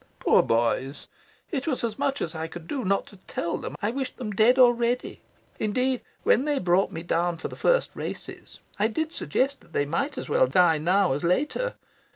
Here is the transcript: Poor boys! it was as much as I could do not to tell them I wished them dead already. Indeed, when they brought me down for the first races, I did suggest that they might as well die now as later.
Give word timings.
Poor 0.19 0.41
boys! 0.41 1.05
it 1.51 1.67
was 1.67 1.83
as 1.83 1.99
much 1.99 2.23
as 2.23 2.33
I 2.33 2.47
could 2.47 2.65
do 2.67 2.83
not 2.83 3.05
to 3.05 3.17
tell 3.27 3.59
them 3.59 3.75
I 3.83 3.91
wished 3.91 4.17
them 4.17 4.31
dead 4.31 4.57
already. 4.57 5.21
Indeed, 5.59 6.01
when 6.23 6.45
they 6.45 6.57
brought 6.57 6.91
me 6.91 7.03
down 7.03 7.37
for 7.37 7.49
the 7.49 7.55
first 7.55 7.91
races, 7.93 8.57
I 8.79 8.87
did 8.87 9.13
suggest 9.13 9.61
that 9.61 9.73
they 9.73 9.85
might 9.85 10.17
as 10.17 10.27
well 10.27 10.47
die 10.47 10.79
now 10.79 11.13
as 11.13 11.23
later. 11.23 11.75